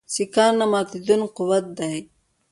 [0.13, 1.95] سیکهان نه ماتېدونکی قوت دی.